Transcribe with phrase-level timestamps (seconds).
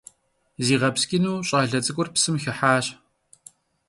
[0.65, 2.85] Ziğepsç'ınu ş'ale ts'ık'ur psım xıhaş.